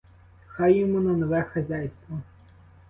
[0.47, 2.21] Хай йому на нове хазяйство.